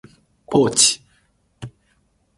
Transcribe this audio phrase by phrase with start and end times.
[0.47, 0.99] ポーチ、